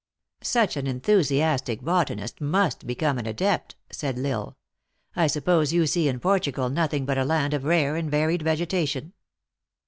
Such 0.41 0.77
an 0.77 0.87
enthusiastic 0.87 1.81
botanist 1.83 2.41
must 2.41 2.87
become 2.87 3.19
an 3.19 3.27
adept," 3.27 3.75
said 3.91 4.17
L 4.17 4.25
Isle." 4.25 4.57
I 5.15 5.27
suppose 5.27 5.73
you 5.73 5.85
see 5.85 6.07
in 6.07 6.19
Portugal 6.19 6.69
nothing 6.71 7.05
but 7.05 7.19
a 7.19 7.23
land 7.23 7.53
of 7.53 7.65
rare 7.65 7.95
and 7.95 8.09
varied 8.09 8.41
vegetation?" 8.41 9.13